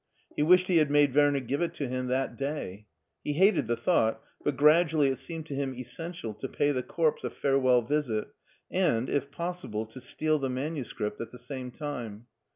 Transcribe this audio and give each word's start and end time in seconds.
He 0.35 0.41
wished 0.41 0.67
he 0.67 0.77
had 0.77 0.89
made 0.89 1.13
Werner 1.15 1.39
give 1.39 1.61
it 1.61 1.75
to 1.75 1.87
him 1.87 2.07
that 2.07 2.35
day. 2.35 2.87
He 3.23 3.33
hated 3.33 3.67
the 3.67 3.75
thought, 3.77 4.19
but 4.43 4.57
gradually 4.57 5.09
it 5.09 5.19
seemed 5.19 5.45
to 5.45 5.53
him 5.53 5.75
essential 5.75 6.33
to 6.33 6.49
pay 6.49 6.71
the 6.71 6.81
corpse 6.81 7.23
a 7.23 7.29
farewell 7.29 7.83
visit, 7.83 8.29
and, 8.71 9.11
if 9.11 9.29
possible, 9.29 9.85
to 9.85 10.01
steal 10.01 10.39
the 10.39 10.49
manuscript 10.49 11.21
at 11.21 11.29
the 11.29 11.37
same 11.37 11.69
time. 11.69 12.25